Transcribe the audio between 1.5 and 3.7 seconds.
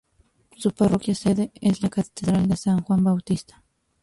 es la Catedral de San Juan Bautista.